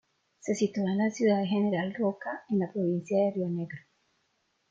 Se 0.39 0.55
sitúa 0.55 0.89
en 0.93 0.97
la 0.97 1.11
ciudad 1.11 1.41
de 1.41 1.45
General 1.47 1.93
Roca, 1.93 2.41
en 2.49 2.57
la 2.57 2.73
Provincia 2.73 3.19
de 3.23 3.33
Río 3.35 3.49
Negro. 3.49 3.77